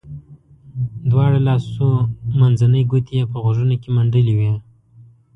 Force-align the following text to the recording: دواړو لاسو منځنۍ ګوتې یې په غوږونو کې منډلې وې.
دواړو 1.09 1.39
لاسو 1.47 1.87
منځنۍ 2.39 2.83
ګوتې 2.91 3.13
یې 3.19 3.25
په 3.31 3.37
غوږونو 3.43 3.75
کې 3.81 3.89
منډلې 3.95 4.33
وې. 4.39 4.53